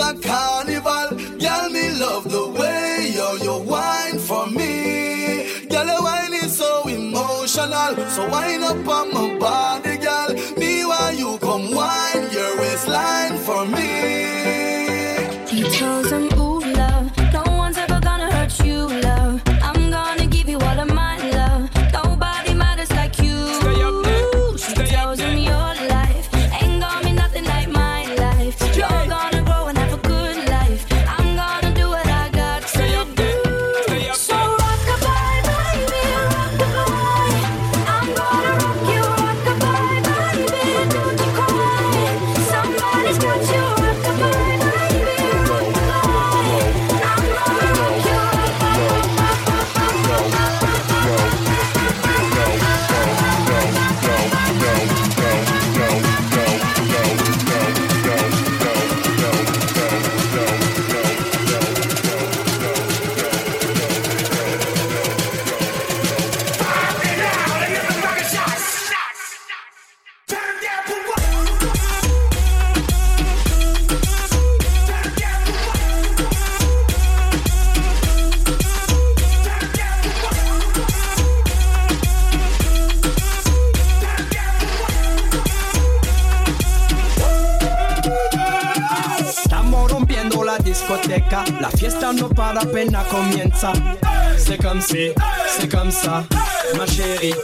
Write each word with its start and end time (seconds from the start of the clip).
a 0.00 0.14
carnival. 0.14 1.08
Girl, 1.38 1.68
me 1.70 1.90
love 1.92 2.24
the 2.24 2.48
way 2.58 3.12
you 3.14 3.28
you 3.44 3.56
wine 3.68 4.18
for 4.18 4.46
me. 4.46 5.66
Girl, 5.68 5.86
your 5.86 6.02
wine 6.02 6.34
is 6.34 6.56
so 6.56 6.88
emotional. 6.88 7.94
So 8.10 8.28
wine 8.28 8.62
up 8.62 8.88
on 8.88 9.12
my 9.12 9.38
body, 9.38 9.89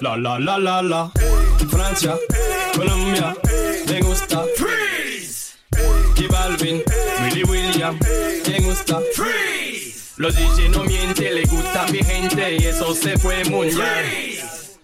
La 0.00 0.16
la 0.16 0.38
la 0.38 0.58
la 0.58 0.82
la. 0.82 1.10
Francia, 1.70 2.14
Colombia, 2.74 3.34
me 3.88 4.00
gusta. 4.00 4.44
Freeze. 4.56 5.56
J 6.14 6.28
Balvin, 6.28 6.82
Willy 7.22 7.44
William, 7.44 7.98
me 8.46 8.60
gusta. 8.60 9.00
Freeze. 9.14 10.12
Los 10.18 10.34
DJ 10.34 10.68
no 10.70 10.84
mienten, 10.84 11.34
le 11.34 11.44
gusta 11.44 11.84
a 11.84 11.88
mi 11.88 12.02
gente 12.02 12.56
y 12.56 12.66
eso 12.66 12.94
se 12.94 13.16
fue 13.18 13.44
mundial. 13.44 14.04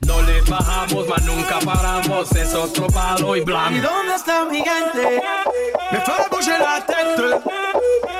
No 0.07 0.23
le 0.23 0.41
bajamos, 0.43 1.09
mas 1.09 1.23
nunca 1.25 1.59
paramos, 1.61 2.33
es 2.33 2.55
otro 2.55 2.87
palo 2.89 3.37
y 3.37 3.41
blanco. 3.41 3.75
¿Y 3.75 3.81
dónde 3.81 4.15
está 4.15 4.45
mi 4.45 4.59
gente? 4.59 5.23
Me 5.91 6.01
fue 6.01 6.15
a 6.15 6.29
bouger 6.31 6.61
la 6.61 6.87
tête. 6.87 7.51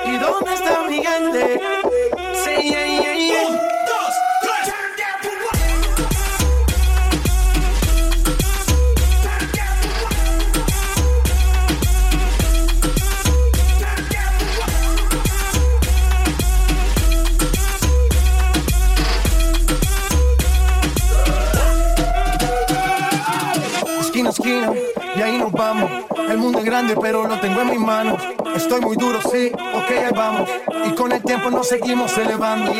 ¿Y 0.05 0.17
dónde 0.17 0.53
está 0.53 0.83
mi 0.87 1.03
gente? 1.03 1.61
Sí, 2.43 2.69
yeah, 2.69 2.85
yeah, 2.85 3.13
yeah. 3.15 3.72
Y 24.45 25.21
ahí 25.21 25.37
nos 25.37 25.51
vamos. 25.51 25.89
El 26.29 26.37
mundo 26.37 26.59
es 26.59 26.65
grande, 26.65 26.95
pero 26.99 27.25
lo 27.27 27.39
tengo 27.39 27.61
en 27.61 27.69
mis 27.69 27.79
manos. 27.79 28.21
Estoy 28.55 28.81
muy 28.81 28.97
duro, 28.97 29.19
sí, 29.21 29.51
ok, 29.53 29.89
ahí 29.89 30.13
vamos. 30.13 30.49
Y 30.85 30.91
con 30.91 31.11
el 31.11 31.23
tiempo 31.23 31.49
nos 31.49 31.67
seguimos 31.67 32.17
elevando. 32.17 32.73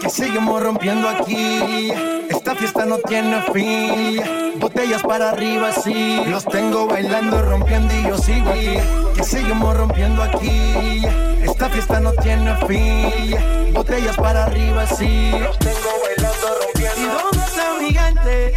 Que 0.00 0.10
seguimos 0.10 0.62
rompiendo 0.62 1.08
aquí. 1.08 1.90
Esta 2.28 2.54
fiesta 2.54 2.84
no 2.84 2.98
tiene 2.98 3.42
fin. 3.52 4.22
Botellas 4.60 5.02
para 5.02 5.30
arriba, 5.30 5.72
sí. 5.72 6.20
Los 6.26 6.44
tengo 6.44 6.86
bailando, 6.86 7.40
rompiendo 7.42 7.94
y 7.94 8.02
yo 8.08 8.18
sigo 8.18 8.50
aquí. 8.50 8.78
Que 9.16 9.24
seguimos 9.24 9.76
rompiendo 9.76 10.22
aquí. 10.22 11.06
Esta 11.42 11.70
fiesta 11.70 12.00
no 12.00 12.12
tiene 12.12 12.54
fin. 12.66 13.72
Botellas 13.72 14.16
para 14.16 14.44
arriba, 14.44 14.86
sí. 14.86 15.30
Los 15.32 15.58
tengo 15.58 15.90
bailando, 16.02 16.46
rompiendo. 16.62 17.00
¿Y 17.00 17.22
dónde 17.22 17.46
está 17.46 17.72
mi 17.80 17.94
gente? 17.94 18.54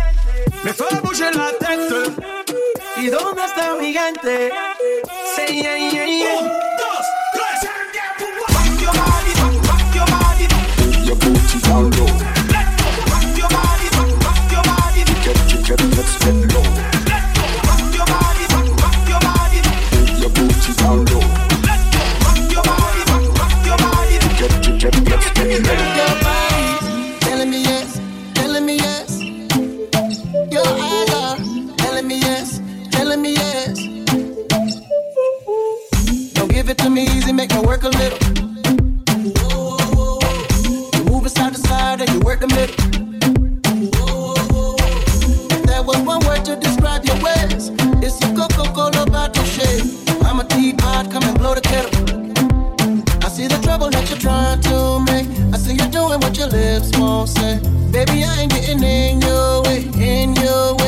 Me 0.64 0.74
fue 0.74 0.88
a 0.88 1.32
la 1.32 1.50
tête. 1.58 2.41
¿Y 3.02 3.10
dónde 3.10 3.44
está 3.44 3.74
mi 3.78 3.92
gente? 3.92 4.52
Sí, 5.36 5.64
yeah, 5.64 5.76
yeah, 5.76 6.06
yeah. 6.06 6.62
Rock 8.48 8.80
your 8.80 8.94
body, 8.94 9.34
rock, 9.42 9.58
rock 9.68 9.96
your 9.96 10.06
body. 10.06 10.48
Your 11.08 11.16
booty 11.16 11.60
down 11.62 11.90
low. 11.98 12.11
Describe 47.02 47.06
your 47.06 47.24
ways, 47.24 47.70
it's 48.04 48.22
a 48.24 48.34
Coca-Cola 48.36 49.06
bottle 49.10 49.44
shape. 49.44 49.86
I'm 50.24 50.40
a 50.40 50.44
teapot, 50.44 51.12
come 51.12 51.24
and 51.24 51.38
blow 51.38 51.56
the 51.56 51.62
kettle. 51.62 51.92
I 53.24 53.30
see 53.30 53.48
the 53.48 53.60
trouble 53.62 53.90
that 53.90 54.10
you're 54.10 54.20
trying 54.20 54.62
to 54.62 55.00
make. 55.12 55.28
I 55.54 55.58
see 55.58 55.74
you 55.74 55.88
doing 55.90 56.20
what 56.20 56.38
your 56.38 56.48
lips 56.48 56.98
won't 56.98 57.30
say. 57.30 57.60
Baby, 57.92 58.24
I 58.24 58.42
ain't 58.42 58.52
getting 58.52 58.84
in 58.84 59.22
your 59.22 59.64
way, 59.64 59.84
in 59.96 60.36
your 60.36 60.76
way. 60.76 60.81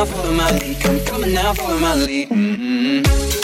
now 0.00 0.06
for 0.06 0.32
my 0.32 0.50
lead. 0.58 0.80
Come 0.80 1.00
coming 1.04 1.34
now 1.34 1.52
for 1.52 1.78
my 1.78 1.94
lead. 1.94 2.30
Mm-hmm. 2.30 3.39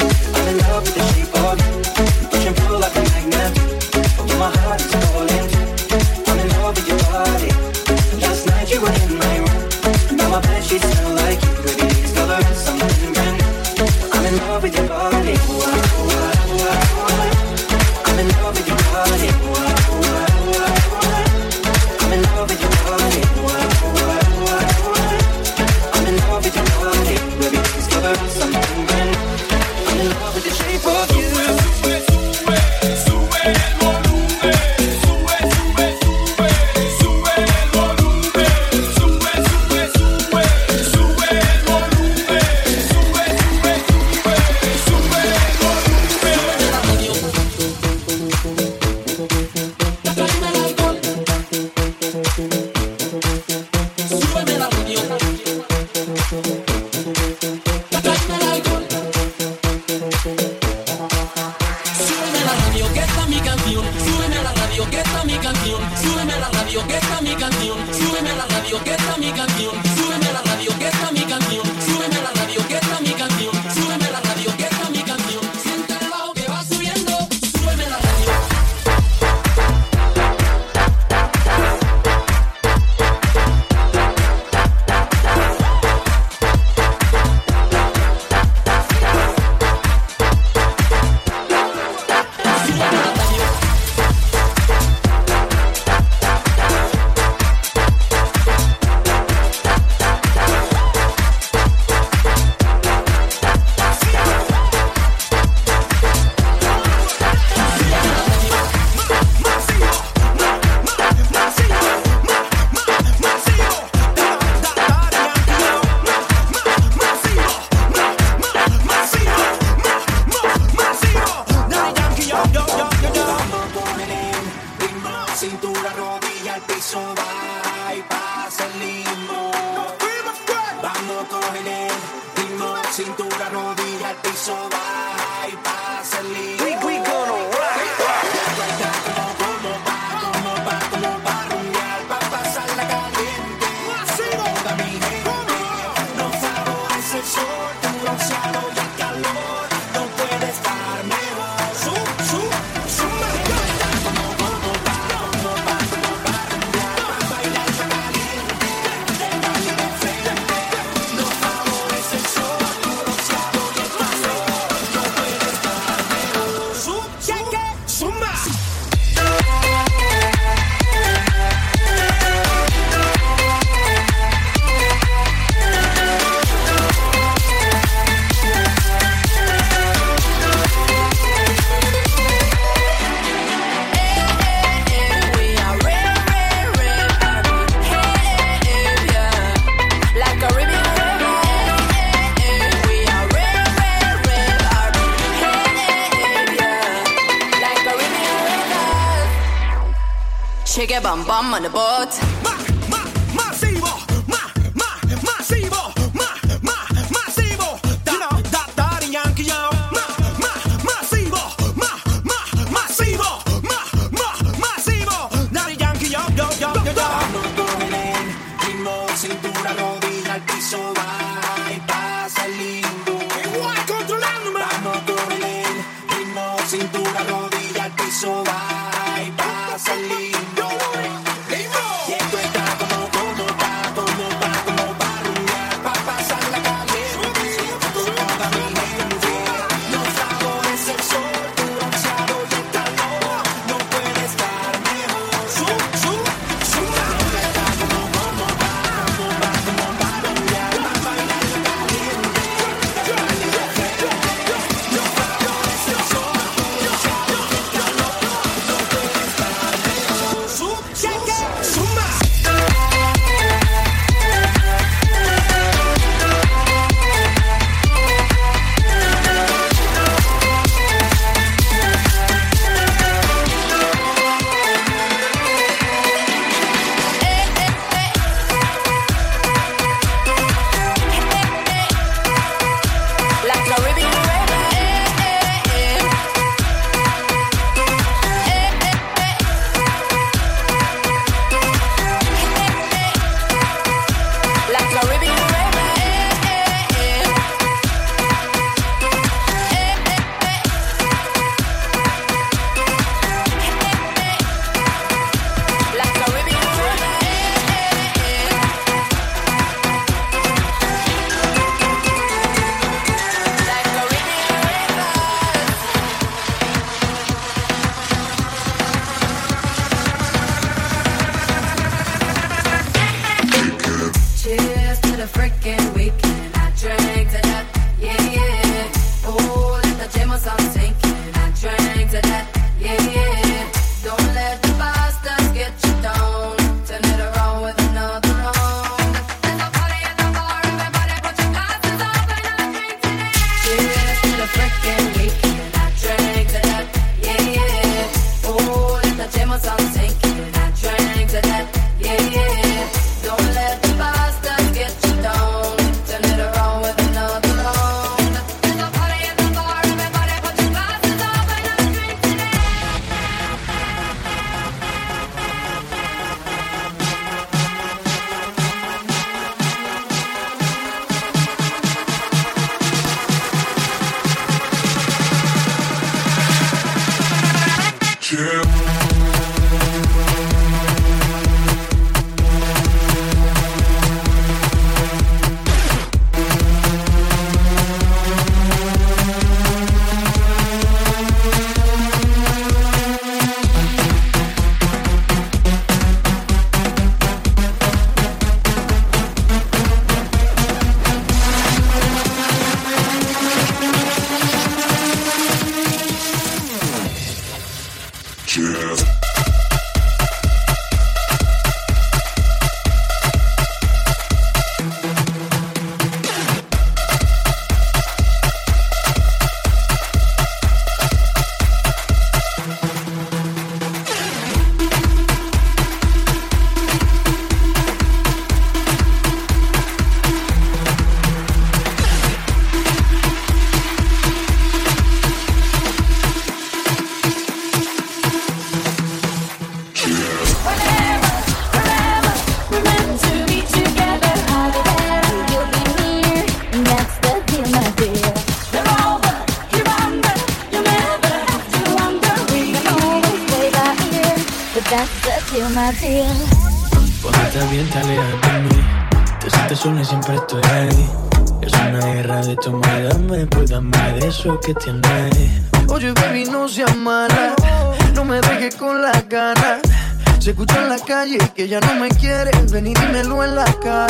la. 473.57 474.07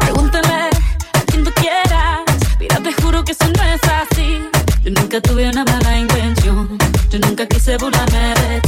Pregúntame 0.00 0.68
a 1.14 1.20
quien 1.26 1.44
tú 1.44 1.50
quieras. 1.54 2.20
Mira, 2.60 2.76
te 2.82 2.92
juro 2.92 3.24
que 3.24 3.32
eso 3.32 3.46
no 3.56 3.62
es 3.62 3.80
así. 3.84 4.48
Yo 4.82 4.90
nunca 4.90 5.20
tuve 5.20 5.48
una 5.48 5.64
mala 5.64 5.98
intención. 5.98 6.76
Yo 7.10 7.18
nunca 7.20 7.46
quise 7.46 7.76
burlarme 7.78 8.34
de 8.34 8.60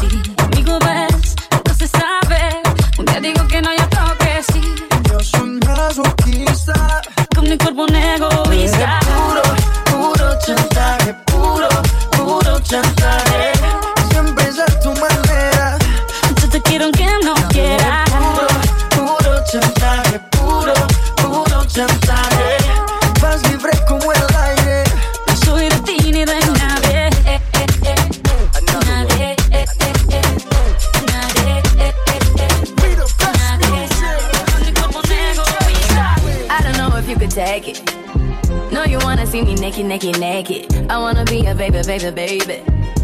baby, 41.98 42.38
baby. 42.44 42.62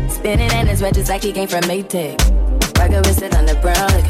Spinning 0.08 0.50
in 0.52 0.66
his 0.66 0.80
red 0.80 0.94
just 0.94 1.08
like 1.08 1.22
he 1.22 1.32
came 1.32 1.48
from 1.48 1.62
Maytag. 1.62 2.18
Rocket 2.78 3.06
with 3.06 3.22
it 3.22 3.34
on 3.34 3.46
the 3.46 3.54
brown 3.56 4.03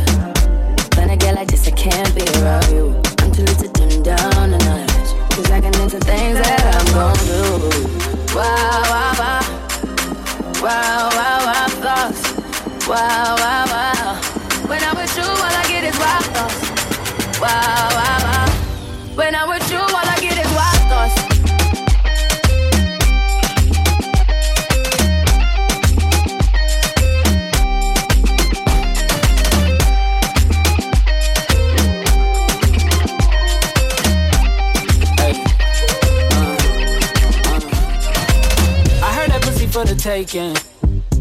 taking. 40.35 40.57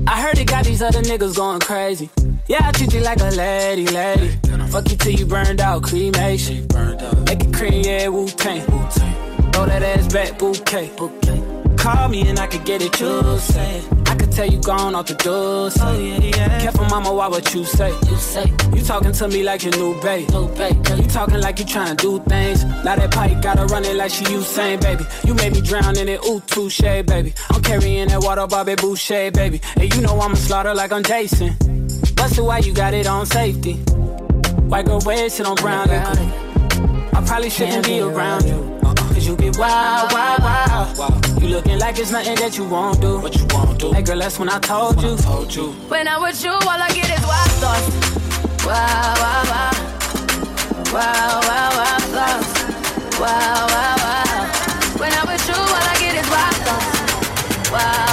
I 0.07 0.21
heard 0.21 0.37
it 0.37 0.47
got 0.47 0.65
these 0.65 0.81
other 0.81 1.01
niggas 1.01 1.35
going 1.35 1.59
crazy. 1.59 2.09
Yeah, 2.47 2.67
I 2.67 2.71
treat 2.71 2.93
you 2.93 3.01
like 3.01 3.19
a 3.21 3.29
lady, 3.29 3.87
lady. 3.87 4.37
Fuck 4.69 4.89
you 4.89 4.97
till 4.97 5.11
you 5.11 5.25
burned 5.25 5.61
out, 5.61 5.83
cremation. 5.83 6.67
Make 7.25 7.43
it 7.43 7.53
cream, 7.53 7.83
yeah, 7.85 8.07
Wu 8.07 8.27
Tang. 8.27 8.65
Throw 9.51 9.65
that 9.65 9.83
ass 9.83 10.11
back, 10.11 10.39
bouquet. 10.39 10.91
Call 11.77 12.09
me 12.09 12.27
and 12.27 12.39
I 12.39 12.47
could 12.47 12.65
get 12.65 12.81
it, 12.81 12.99
you 12.99 13.39
say. 13.39 13.81
Tell 14.33 14.47
you 14.47 14.57
gone 14.61 14.95
off 14.95 15.05
the 15.05 15.13
door. 15.13 15.69
Say. 15.69 15.81
Oh, 15.83 15.99
yeah, 15.99 16.17
yeah. 16.19 16.59
Careful, 16.59 16.85
mama, 16.85 17.13
why 17.13 17.27
what 17.27 17.53
you 17.53 17.63
say? 17.65 17.91
You 18.09 18.17
say 18.17 18.51
you 18.73 18.81
talking 18.81 19.11
to 19.11 19.27
me 19.27 19.43
like 19.43 19.63
your 19.63 19.73
new 19.77 20.01
babe. 20.01 20.27
New 20.31 20.47
babe. 20.55 20.75
You 20.97 21.07
talking 21.07 21.39
like 21.39 21.59
you 21.59 21.65
trying 21.65 21.95
to 21.95 22.01
do 22.01 22.19
things. 22.23 22.63
Now 22.63 22.95
that 22.95 23.11
pipe 23.11 23.43
gotta 23.43 23.65
run 23.65 23.85
it 23.85 23.95
like 23.95 24.09
she 24.09 24.25
Usain, 24.25 24.81
baby. 24.81 25.05
You 25.23 25.35
made 25.35 25.53
me 25.53 25.61
drown 25.61 25.97
in 25.99 26.09
it, 26.09 26.19
ooh, 26.25 26.39
touche, 26.47 26.81
baby. 26.81 27.33
I'm 27.51 27.61
carrying 27.61 28.07
that 28.07 28.23
water, 28.23 28.47
Bobby 28.47 28.73
Boucher, 28.73 29.29
baby. 29.29 29.61
And 29.75 29.93
you 29.93 30.01
know 30.01 30.19
I'ma 30.19 30.33
slaughter 30.33 30.73
like 30.73 30.91
I'm 30.91 31.03
Jason. 31.03 31.55
Busted 32.15 32.43
why 32.43 32.57
you 32.57 32.73
got 32.73 32.95
it 32.95 33.05
on 33.05 33.27
safety. 33.27 33.73
White 34.65 34.87
girl 34.87 34.99
red 35.01 35.31
shit 35.31 35.45
on 35.45 35.55
brown 35.55 35.87
liquor. 35.87 37.15
I 37.15 37.23
probably 37.23 37.51
shouldn't 37.51 37.85
be 37.85 37.99
around 37.99 38.47
you. 38.47 38.72
Cause 39.23 39.29
you 39.29 39.37
get 39.37 39.57
wild, 39.57 40.11
wild, 40.11 40.97
wild. 40.97 41.41
You 41.41 41.47
looking 41.47 41.79
like 41.79 41.97
it's 41.97 42.11
nothing 42.11 42.35
that 42.35 42.57
you 42.57 42.65
won't 42.67 42.99
do. 42.99 43.19
What 43.21 43.33
you 43.33 43.45
won't 43.51 43.79
do. 43.79 43.93
Hey 43.93 44.01
girl, 44.01 44.19
that's 44.19 44.37
when 44.37 44.49
I 44.49 44.59
told 44.59 45.01
you. 45.01 45.15
Told 45.15 45.55
you. 45.55 45.71
When 45.87 46.09
I'm 46.09 46.21
with 46.21 46.43
you, 46.43 46.51
all 46.51 46.67
I 46.67 46.89
get 46.89 47.07
is 47.07 47.25
wild 47.25 47.51
thoughts. 47.63 47.87
Wow, 48.67 49.15
wow, 49.23 49.43
wow. 49.47 49.71
Wow, 50.91 51.39
wow, 51.47 51.69
wow, 51.79 51.99
thoughts. 52.11 52.51
Wow, 53.17 53.67
wow, 53.71 53.95
wow. 54.03 54.99
When 54.99 55.13
I'm 55.13 55.25
with 55.31 55.47
you, 55.47 55.55
all 55.55 55.87
I 55.87 55.95
get 56.03 56.15
is 56.19 56.29
wild 56.29 56.57
thoughts. 56.67 57.71
Wow, 57.71 57.79
wow, 57.79 58.07
wow. 58.07 58.12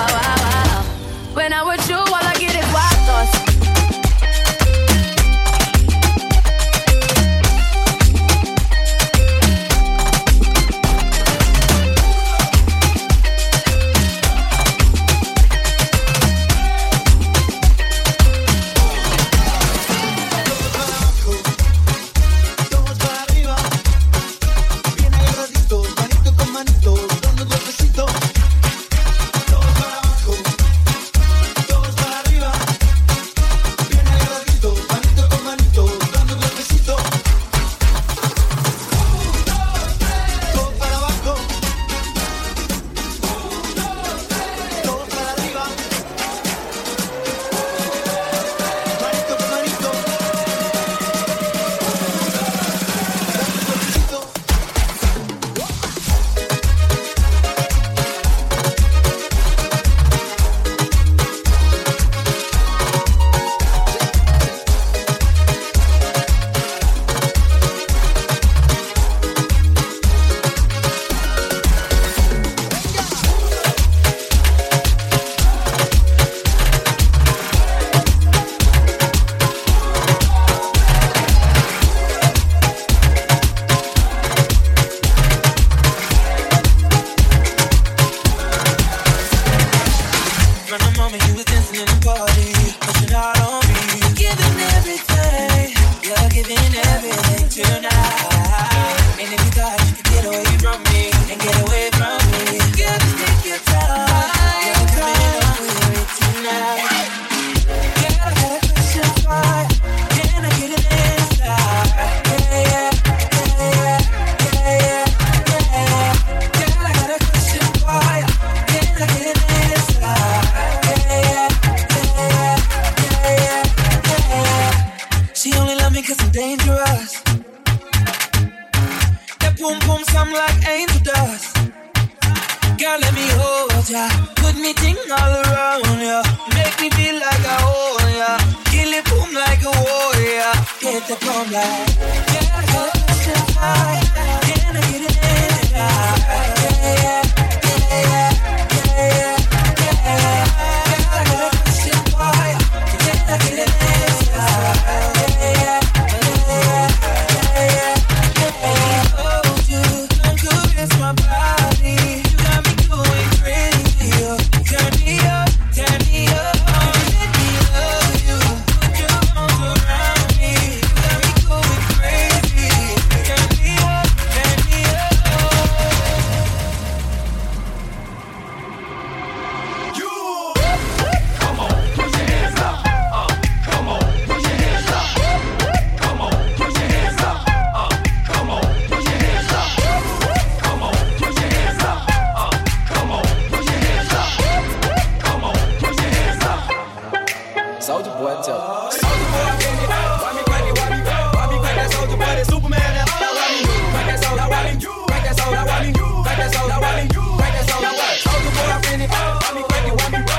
Soldier 208.21 208.51
boy, 208.51 208.69
I 208.69 208.81
feel 208.83 209.01
it. 209.01 209.11
Why 209.11 209.53
me 209.55 209.63
crack 209.63 209.89
it? 209.89 209.95
Why 209.97 210.19
me? 210.19 210.30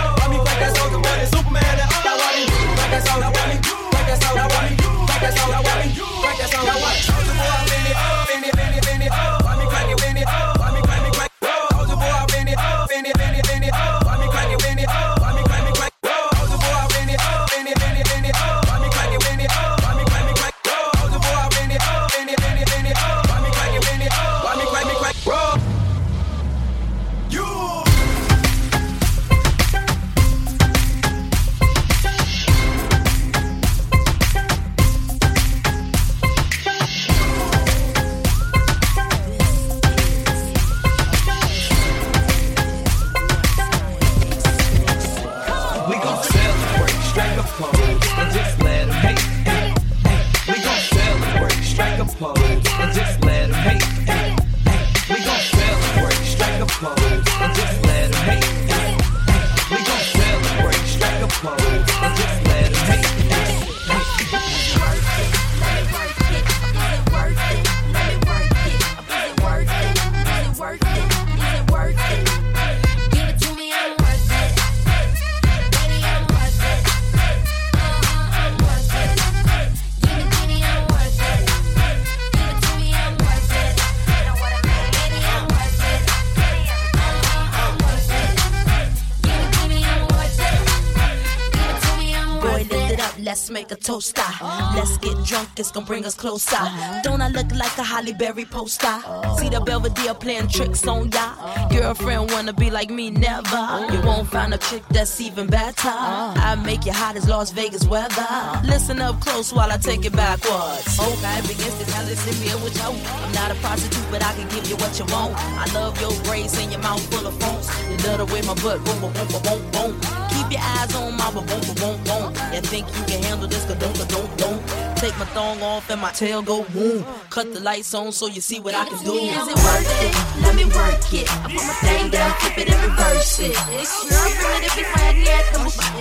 Let's 93.82 93.90
make 93.90 93.98
a 93.98 94.00
toast. 94.00 94.14
ah. 94.18 94.74
Let's 94.76 94.98
get 94.98 95.24
drunk, 95.26 95.50
it's 95.58 95.72
gonna 95.72 95.86
bring 95.86 96.06
us 96.06 96.16
closer. 96.16 96.58
Don't 97.04 97.22
I 97.22 97.30
look 97.30 97.52
like 97.52 97.78
a 97.78 97.84
Halle 97.84 98.14
Berry 98.14 98.46
poster? 98.46 99.02
See 99.38 99.50
the 99.50 99.62
Belvedere 99.66 100.14
playing 100.14 100.48
tricks 100.50 100.88
on 100.88 101.10
ya. 101.12 101.34
Girlfriend 101.70 102.32
wanna 102.32 102.54
be 102.54 102.70
like 102.70 102.90
me, 102.90 103.10
never. 103.10 103.88
You 103.92 104.02
won't 104.04 104.28
find 104.30 104.54
a 104.54 104.58
chick 104.58 104.84
that's 104.90 105.20
even 105.22 105.48
better. 105.48 105.90
I 105.90 106.56
make 106.72 106.86
you 106.86 106.94
hot 106.94 107.18
as 107.18 107.28
Las 107.28 107.52
Vegas 107.52 107.86
weather. 107.86 108.32
Listen 108.64 109.02
up 109.02 109.20
close 109.20 109.52
while 109.52 109.70
I 109.70 109.78
take 109.78 110.06
it 110.06 110.16
backwards. 110.16 110.98
Okay, 110.98 111.42
begins 111.42 111.78
to 111.80 111.86
tell 111.92 112.06
us 112.14 112.22
me 112.40 112.48
what 112.64 112.74
you 112.80 112.92
I'm 113.24 113.32
not 113.34 113.52
a 113.52 113.56
prostitute, 113.56 114.08
but 114.10 114.24
I 114.24 114.32
can 114.38 114.48
give 114.56 114.66
you 114.70 114.78
what 114.78 114.98
you 114.98 115.06
want. 115.14 115.36
I 115.64 115.66
love 115.74 116.00
your 116.00 116.14
braids 116.24 116.58
and 116.62 116.72
your 116.72 116.80
mouth 116.80 117.04
full 117.12 117.28
of 117.28 117.36
phones. 117.42 117.68
You 117.90 117.98
love 118.08 118.20
the 118.20 118.28
way 118.34 118.42
my 118.44 118.56
butt 118.64 118.80
boom, 118.86 119.02
boom, 119.02 119.12
boom, 119.12 119.42
boom, 119.48 119.62
boom. 119.76 119.92
Keep 120.34 120.48
your 120.56 120.64
eyes 120.76 120.96
on 120.96 121.18
my 121.18 121.30
boom, 121.36 121.46
boom, 121.46 121.76
boom, 121.82 121.98
boom. 122.08 122.28
You 122.54 122.62
think 122.62 122.88
you 122.96 123.04
can 123.04 123.22
handle 123.24 123.50
this? 123.50 123.66
Ka 123.66 123.74
don't, 123.74 124.08
don't, 124.08 124.38
don't. 124.38 124.91
Take 125.02 125.18
my 125.18 125.26
thong 125.34 125.60
off 125.64 125.90
and 125.90 126.00
my 126.00 126.12
tail 126.12 126.44
go 126.44 126.64
boom. 126.66 127.04
Cut 127.32 127.52
the 127.56 127.60
lights 127.60 127.92
on 127.96 128.12
so 128.12 128.28
you 128.28 128.40
see 128.40 128.60
what 128.60 128.76
I 128.76 128.86
can 128.86 129.04
do. 129.04 129.14
Is 129.18 129.34
it 129.34 129.58
worth 129.58 130.04
it? 130.06 130.14
Let 130.46 130.54
me 130.54 130.66
work 130.66 131.02
it. 131.12 131.26
I 131.42 131.50
put 131.50 131.66
my 131.66 131.74
thing 131.82 132.12
down, 132.12 132.32
flip 132.38 132.58
it 132.60 132.70
and 132.70 132.84
reverse 132.86 133.40
it. 133.40 133.58
It's 133.82 133.98
your 134.06 134.22
primitive 134.38 134.78
if 134.78 134.86
I 134.94 135.00
hadn't 135.02 135.26
yet. 135.26 135.42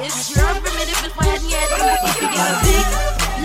It's 0.04 0.36
your 0.36 0.52
primitive 0.52 1.00
if 1.00 1.16
I 1.16 1.24
hadn't 1.32 1.48
yet. 1.48 1.64
If 1.72 2.20
you 2.20 2.28
got 2.28 2.52
a 2.52 2.60
big, 2.60 2.84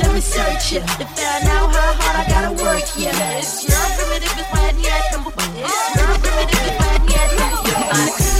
let 0.03 0.11
me 0.11 0.19
search 0.19 0.73
it. 0.75 0.83
To 0.99 1.07
find 1.15 1.47
out 1.47 1.71
how 1.71 2.03
hard 2.03 2.15
I 2.19 2.27
gotta 2.27 2.51
work, 2.61 2.83
yeah. 2.99 3.39
It's 3.39 3.63
your 3.63 3.79
primitive 3.95 4.35
if 4.35 4.51
I 4.51 4.59
hadn't 4.59 4.83
yet. 4.83 5.07
It's 5.07 5.23
your 5.95 6.19
primitive 6.19 6.67
if 6.67 6.83
I 6.83 6.99
hadn't 6.99 7.15
yet. 7.15 7.31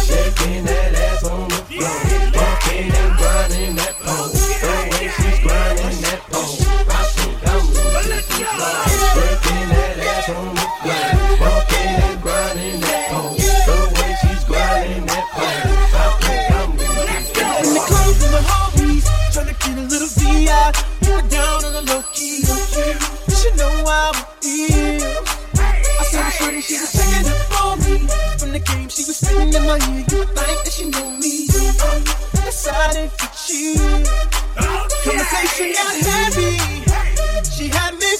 Shaking 0.04 0.68
that 0.68 0.92
ass 1.00 1.24
on 1.24 1.48
the 1.48 1.64
floor, 1.64 1.96
walking 2.36 2.92
and 2.92 3.12
grinding 3.16 3.80
that 3.80 3.96
pole. 4.04 4.36
The 4.36 4.68
way 4.92 5.08
she's 5.16 5.40
grinding 5.40 6.04
that 6.04 6.20
pole, 6.28 6.60
I. 8.44 8.96
In 17.66 17.74
the 17.74 17.80
clothes 17.80 18.24
and 18.24 18.34
the 18.34 18.42
hobbies, 18.44 19.06
trying 19.32 19.48
get 19.48 19.78
a 19.78 19.88
little 19.88 20.08
VI. 20.08 20.72
Down 21.30 21.66
on 21.66 21.74
the 21.74 21.82
low 21.88 22.02
key. 22.14 22.44
You 22.44 23.36
should 23.36 23.56
know 23.58 23.72
how 23.86 24.12
I 24.12 24.26
feel. 24.42 25.24
I 25.56 26.04
saw 26.04 26.22
the 26.22 26.32
shorty, 26.32 26.62
she 26.62 26.80
was 26.80 26.92
checking 26.92 27.28
up 27.32 27.64
on 27.64 27.80
me. 27.80 28.08
From 28.38 28.52
the 28.52 28.60
game, 28.60 28.90
she 28.90 29.04
was 29.06 29.18
spinning 29.18 29.54
in 29.54 29.64
my 29.66 29.80
ear. 29.80 30.04
You 30.12 30.26
think 30.26 30.58
that 30.64 30.72
she 30.72 30.86
knew 30.92 31.10
me. 31.20 31.48
Uh, 31.80 32.00
decided 32.46 33.12
to 33.18 33.28
cheat. 33.34 33.80
Conversation 35.04 35.74
got 35.74 35.96
heavy. 36.04 36.86
She 37.56 37.68
had 37.70 37.96
me 37.96 38.15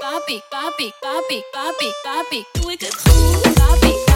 Bobby, 0.00 0.40
Bobby, 0.50 0.92
Bobby, 1.00 1.42
Bobby, 1.52 1.92
papi. 2.02 2.44
Doe 2.52 2.72
ik 2.72 2.80
het? 2.80 3.02
Papi, 3.54 4.07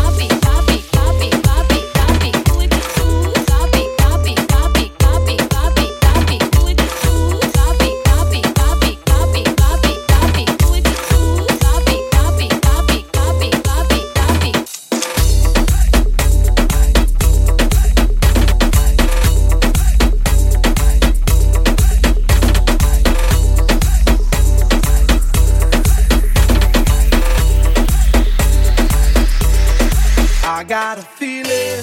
got 30.73 30.97
a 30.97 31.03
feeling 31.03 31.83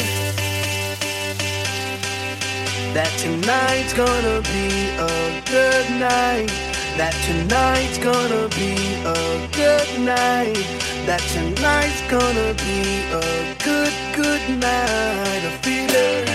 that 2.95 3.11
tonight's 3.19 3.93
gonna 3.93 4.41
be 4.49 4.89
a 4.97 5.41
good 5.45 5.85
night. 6.01 6.49
That 6.97 7.13
tonight's 7.29 7.99
gonna 7.99 8.49
be 8.57 8.73
a 9.05 9.45
good 9.53 9.89
night. 10.01 10.65
That 11.05 11.21
tonight's 11.37 12.01
gonna 12.09 12.49
be 12.65 13.05
a 13.13 13.53
good, 13.61 13.93
good 14.17 14.43
night. 14.57 15.41
A 15.45 15.53
feeling 15.61 16.25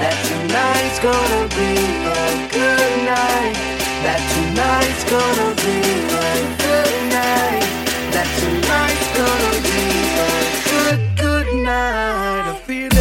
that 0.00 0.16
tonight's 0.30 0.98
gonna 1.04 1.44
be 1.60 1.72
a 2.16 2.24
good 2.56 2.94
night. 3.04 3.56
That 4.00 4.20
tonight's 4.32 5.04
gonna 5.12 5.50
be 5.60 6.54
a 6.54 6.57
tonight's 8.36 9.08
gonna 9.18 9.54
be 9.68 9.84
a 10.18 10.40
good, 10.70 11.00
good 11.16 11.48
night. 11.64 12.50
A 12.50 12.54
feeling. 12.66 12.97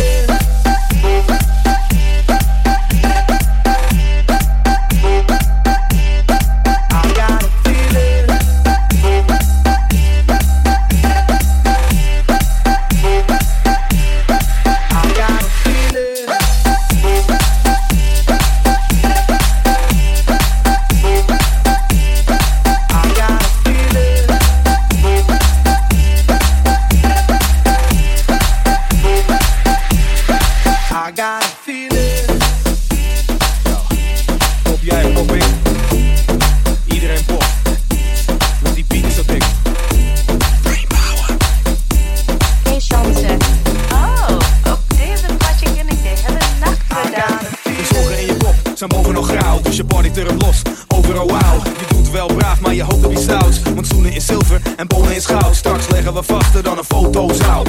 Body 50.07 50.25
turn 50.25 50.37
los. 50.37 50.61
Overal 50.87 51.27
wauw. 51.27 51.61
Je 51.63 51.95
doet 51.95 52.11
wel 52.11 52.27
braaf, 52.27 52.59
maar 52.59 52.73
je 52.73 52.83
hoopt 52.83 53.05
op 53.05 53.11
iets 53.11 53.23
stouts. 53.23 53.61
Want 53.61 53.87
zoenen 53.87 54.13
is 54.13 54.25
zilver 54.25 54.61
en 54.75 54.87
bonen 54.87 55.15
is 55.15 55.25
goud. 55.25 55.55
Straks 55.55 55.87
leggen 55.89 56.13
we 56.13 56.23
vaster 56.23 56.63
dan 56.63 56.77
een 56.77 56.83
fotozaal. 56.83 57.63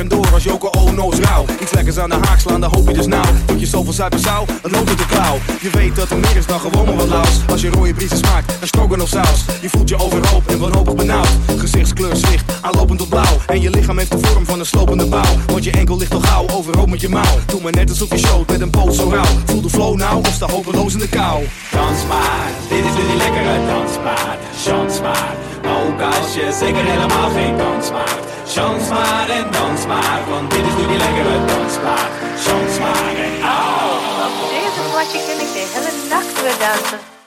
En 0.00 0.08
door 0.08 0.32
als 0.32 0.42
Joko 0.42 0.68
Ono's 0.70 1.18
rauw. 1.18 1.44
Iets 1.60 1.72
lekkers 1.72 1.98
aan 1.98 2.08
de 2.08 2.16
haak 2.20 2.38
slaan, 2.38 2.60
dan 2.60 2.74
hoop 2.74 2.88
je 2.88 2.94
dus 2.94 3.06
nou. 3.06 3.26
Tot 3.44 3.60
je 3.60 3.66
zoveel 3.66 3.92
zuipen 3.92 4.18
zou, 4.18 4.46
het 4.62 4.70
loopt 4.72 4.88
uit 4.88 4.98
de 4.98 5.06
klauw. 5.06 5.38
Je 5.60 5.70
weet 5.70 5.96
dat 5.96 6.10
er 6.10 6.18
meer 6.18 6.36
is 6.36 6.46
dan 6.46 6.60
gewoon 6.60 6.84
maar 6.84 6.94
wat 6.96 7.08
laus. 7.08 7.40
Als 7.50 7.60
je 7.60 7.70
rode 7.70 7.94
briesen 7.94 8.16
smaakt, 8.16 8.56
dan 8.58 8.68
stroken 8.68 9.00
of 9.00 9.08
saus. 9.08 9.44
Je 9.60 9.68
voelt 9.68 9.88
je 9.88 9.96
overhoop 9.96 10.46
en 10.46 10.58
wanhopig 10.58 10.94
benauwd. 10.94 11.28
Gezichtskleur 11.56 12.16
zwicht, 12.16 12.52
aanlopend 12.60 12.98
tot 12.98 13.08
blauw. 13.08 13.36
En 13.46 13.60
je 13.60 13.70
lichaam 13.70 13.98
heeft 13.98 14.10
de 14.10 14.18
vorm 14.20 14.44
van 14.44 14.58
een 14.58 14.66
slopende 14.66 15.06
bouw. 15.06 15.36
Want 15.46 15.64
je 15.64 15.70
enkel 15.70 15.96
ligt 15.96 16.14
al 16.14 16.20
gauw, 16.20 16.46
overhoop 16.48 16.90
met 16.90 17.00
je 17.00 17.08
mouw. 17.08 17.38
Doe 17.46 17.60
maar 17.60 17.72
net 17.72 17.90
alsof 17.90 18.10
je 18.10 18.18
showt 18.18 18.50
met 18.50 18.60
een 18.60 18.70
poot 18.70 18.94
zo 18.94 19.08
rauw. 19.08 19.38
Voel 19.44 19.60
de 19.60 19.70
flow 19.70 19.96
nou 19.96 20.18
of 20.18 20.32
sta 20.32 20.46
hopeloos 20.46 20.92
in 20.92 20.98
de 20.98 21.08
kou. 21.08 21.44
Dans 21.70 22.06
maar, 22.08 22.50
dit 22.68 22.84
is 22.84 22.94
nu 22.96 23.06
die 23.06 23.16
lekkere 23.16 23.66
dansmaat. 23.66 24.38
Chans 24.64 25.00
maar, 25.00 25.36
ook 25.66 26.00
als 26.00 26.34
je 26.34 26.52
zeker 26.52 26.84
helemaal 26.84 27.30
geen 27.30 27.56
dans 27.56 27.90
maakt. 27.90 28.26
Chans 28.46 28.88
maar 28.88 29.28
en 29.28 29.46
dans 29.50 29.86
maar, 29.86 30.20
want 30.28 30.50
dit 30.50 30.64
is 30.66 30.76
nu 30.78 30.86
die 30.86 30.98
lekkere 30.98 31.44
dansmaat. 31.44 32.12
Chans 32.44 32.78
maar 32.78 33.14
en 33.26 33.34
au. 33.42 33.90
Op 34.42 34.50
deze 34.50 34.80
plaatje 34.90 35.18
ken 35.26 35.40
ik 35.46 35.52
de 35.52 35.64
hele 35.72 35.92
nacht 36.08 36.42
weer 36.42 36.58
dansen. 36.58 37.19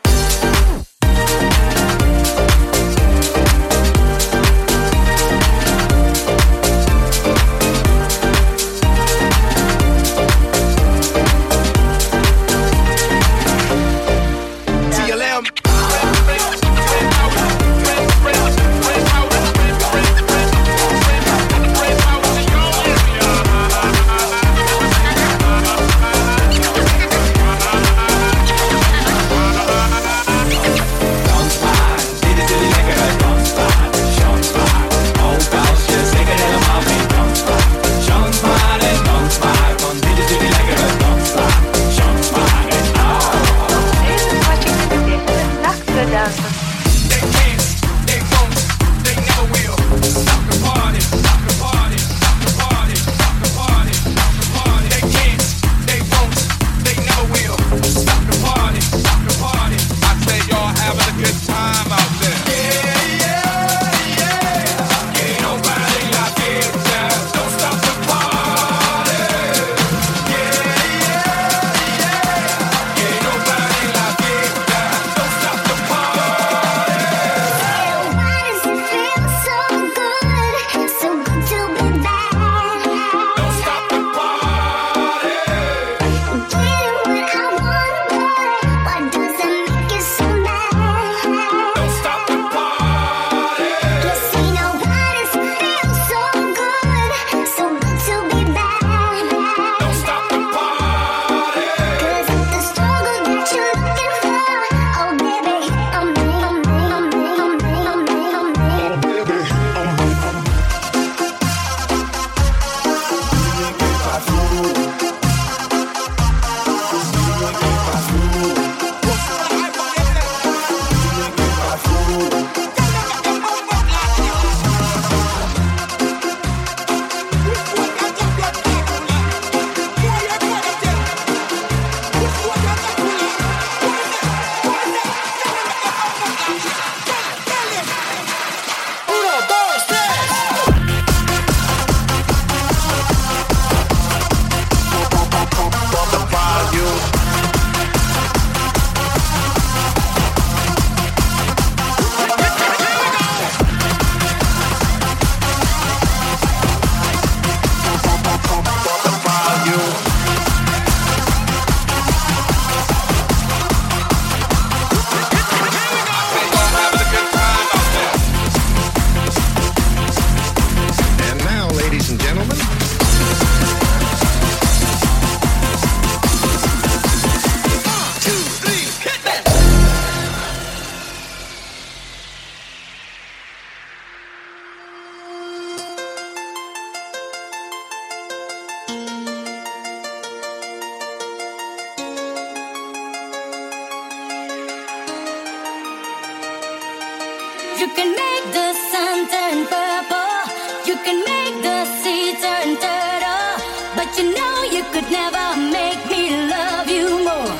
You 197.84 197.90
can 197.90 198.12
make 198.16 198.46
the 198.54 198.70
sun 198.92 199.28
turn 199.28 199.68
purple, 199.68 200.40
you 200.88 200.96
can 201.04 201.20
make 201.32 201.56
the 201.68 201.84
sea 202.00 202.32
turn 202.44 202.78
turtle, 202.84 203.60
but 203.98 204.08
you 204.18 204.34
know 204.38 204.56
you 204.72 204.84
could 204.94 205.12
never 205.12 205.46
make 205.70 206.00
me 206.10 206.48
love 206.48 206.88
you 206.88 207.10
more. 207.28 207.56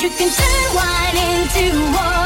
You 0.00 0.10
can 0.16 0.30
turn 0.38 0.64
wine 0.78 1.18
into 1.26 1.64
water, 1.90 2.25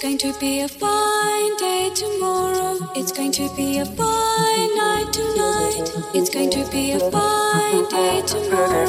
going 0.00 0.16
to 0.16 0.32
be 0.40 0.60
a 0.60 0.68
fine 0.68 1.56
day 1.56 1.90
tomorrow. 1.94 2.78
It's 2.96 3.12
going 3.12 3.32
to 3.32 3.54
be 3.54 3.78
a 3.78 3.84
fine 3.84 4.74
night 4.76 5.12
tonight. 5.12 5.92
It's 6.14 6.30
going 6.30 6.48
to 6.50 6.66
be 6.70 6.92
a 6.92 7.10
fine 7.10 7.86
day 7.90 8.22
tomorrow. 8.26 8.80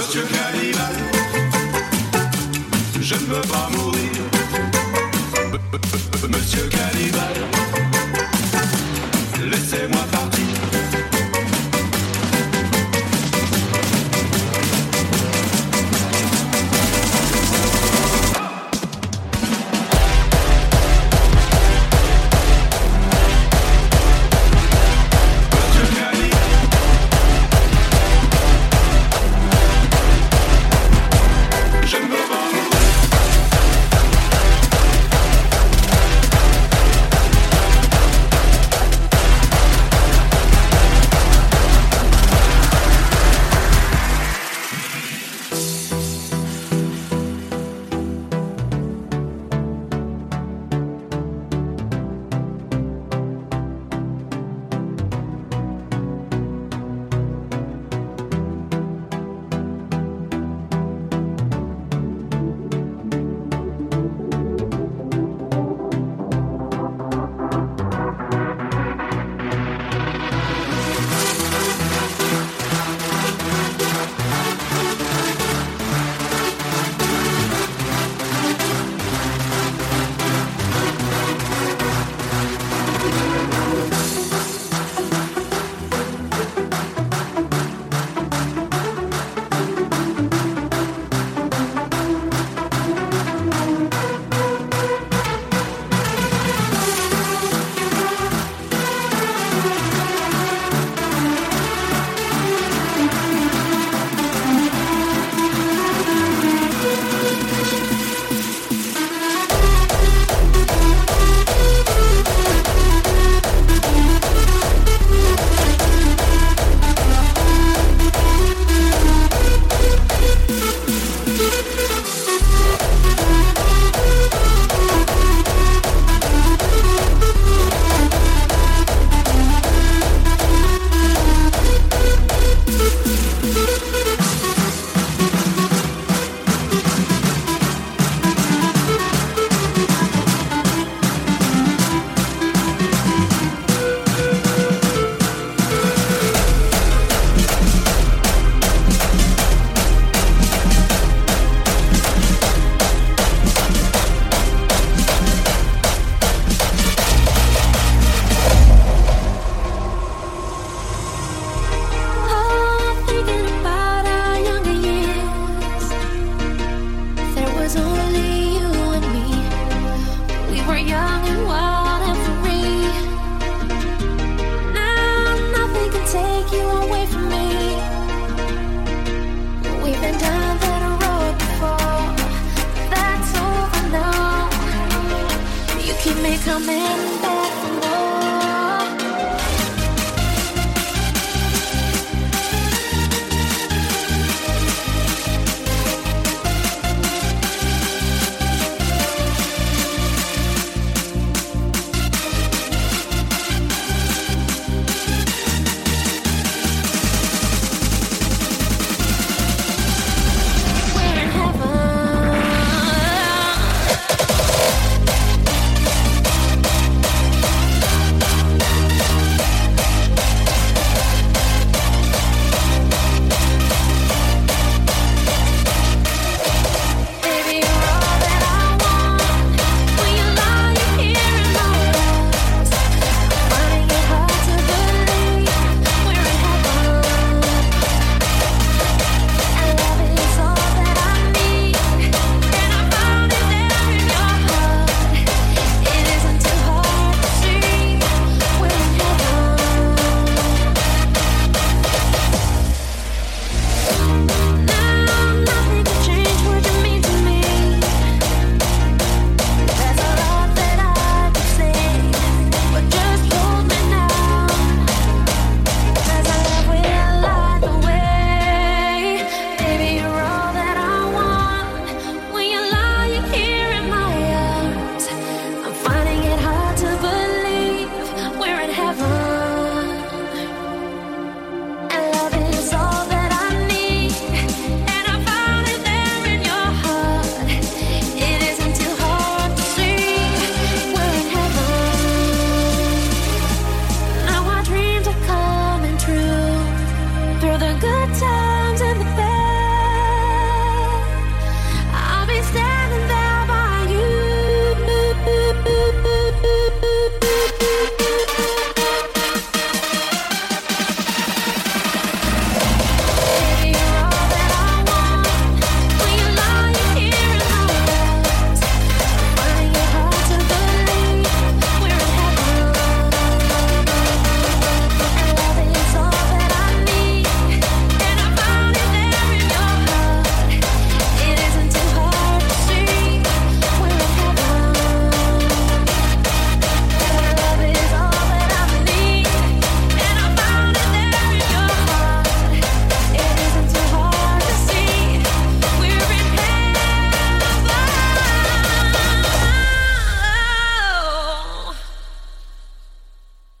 Monsieur 0.00 0.22
Cannibal, 0.22 0.96
je 3.02 3.14
ne 3.16 3.20
veux 3.20 3.40
pas 3.42 3.68
mourir. 3.70 3.79